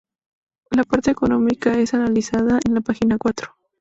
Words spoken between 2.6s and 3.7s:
en la página cuatro.